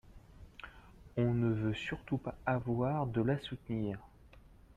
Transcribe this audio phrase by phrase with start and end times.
[1.15, 3.99] on ne veut surtout pas avoir de la soutenir.